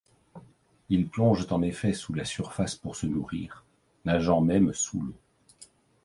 Ils 0.89 1.07
plongent 1.07 1.45
en 1.51 1.61
effet 1.61 1.93
sous 1.93 2.15
la 2.15 2.25
surface 2.25 2.73
pour 2.73 2.95
se 2.95 3.05
nourrir, 3.05 3.65
nageant 4.03 4.41
même 4.41 4.73
sous 4.73 4.99
l’eau. 4.99 5.13